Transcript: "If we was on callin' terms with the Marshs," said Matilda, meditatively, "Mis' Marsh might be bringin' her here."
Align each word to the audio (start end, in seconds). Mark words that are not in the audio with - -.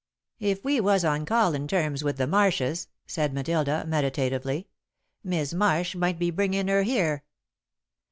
"If 0.39 0.63
we 0.65 0.79
was 0.81 1.05
on 1.05 1.27
callin' 1.27 1.67
terms 1.67 2.03
with 2.03 2.17
the 2.17 2.25
Marshs," 2.25 2.87
said 3.05 3.35
Matilda, 3.35 3.85
meditatively, 3.85 4.67
"Mis' 5.23 5.53
Marsh 5.53 5.93
might 5.93 6.17
be 6.17 6.31
bringin' 6.31 6.69
her 6.69 6.81
here." 6.81 7.23